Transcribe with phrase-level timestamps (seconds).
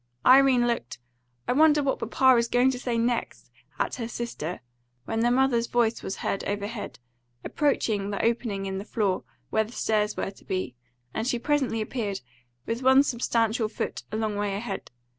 [0.25, 0.97] Irene looked
[1.47, 4.61] "I wonder what papa is going to say next!" at her sister,
[5.05, 6.97] when their mother's voice was heard overhead,
[7.43, 10.75] approaching the opening in the floor where the stairs were to be;
[11.13, 12.21] and she presently appeared,
[12.65, 14.89] with one substantial foot a long way ahead.